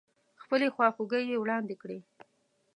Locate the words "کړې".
1.81-1.99